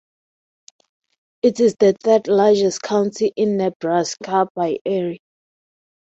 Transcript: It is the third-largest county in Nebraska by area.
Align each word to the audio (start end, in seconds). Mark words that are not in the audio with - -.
It 1.43 1.59
is 1.59 1.75
the 1.77 1.93
third-largest 2.03 2.81
county 2.81 3.31
in 3.35 3.57
Nebraska 3.57 4.47
by 4.55 4.79
area. 4.83 5.19